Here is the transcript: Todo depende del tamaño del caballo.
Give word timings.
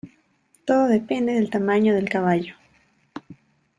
Todo 0.65 0.87
depende 0.87 1.33
del 1.33 1.51
tamaño 1.51 1.93
del 1.93 2.09
caballo. 2.09 2.55